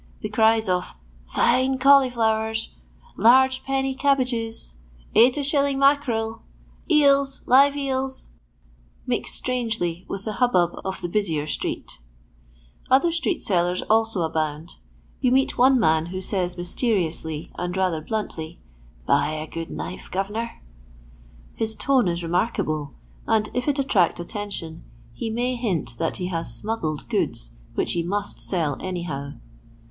The 0.21 0.29
cries 0.29 0.67
of" 0.67 0.95
Fine 1.35 1.77
cauliflowers,"" 1.77 2.73
Lar^ 3.19 3.63
penny 3.65 3.93
cabbages,"" 3.93 4.77
Eight 5.15 5.37
a 5.37 5.43
shilling, 5.43 5.77
mackarel,"" 5.77 6.41
Eels, 6.89 7.41
live 7.45 7.75
eels," 7.77 8.31
mix 9.05 9.31
strangely 9.31 10.05
with 10.09 10.25
the 10.25 10.31
hubbub 10.41 10.71
of 10.83 11.01
the 11.01 11.07
busier 11.07 11.45
street 11.45 11.99
Other 12.89 13.11
street 13.11 13.43
sellers 13.43 13.83
also 13.83 14.23
abound. 14.23 14.77
You 15.19 15.31
meet 15.31 15.59
one 15.59 15.79
man 15.79 16.07
who 16.07 16.19
says 16.19 16.57
mysteriously, 16.57 17.51
and 17.53 17.77
rather 17.77 18.01
bluntly, 18.01 18.59
''Buy 19.07 19.39
a 19.39 19.45
good 19.45 19.69
knife, 19.69 20.09
goTemor." 20.09 20.61
His 21.53 21.75
tone 21.75 22.07
is 22.07 22.23
re* 22.23 22.29
markable, 22.31 22.95
and 23.27 23.51
if 23.53 23.67
it 23.67 23.77
attract 23.77 24.19
attention, 24.19 24.83
he 25.13 25.29
may 25.29 25.53
hint 25.55 25.99
that 25.99 26.15
he 26.15 26.25
has 26.29 26.51
smuggled 26.55 27.07
goods 27.07 27.51
which 27.75 27.91
he 27.91 28.03
mvit 28.03 28.39
sell 28.39 28.75
anyhow. 28.79 29.33